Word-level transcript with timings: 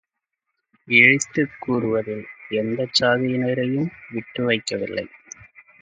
இழித்துக் 0.87 1.53
கூறுவதில் 1.59 2.25
எந்தச் 2.49 2.95
சாதியினரையும் 2.99 3.89
விட்டு 4.09 4.43
வைக்கவில்லை. 4.45 5.07